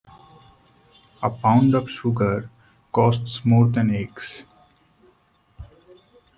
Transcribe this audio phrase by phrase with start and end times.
[1.21, 2.49] A pound of sugar
[2.91, 4.41] costs more than eggs.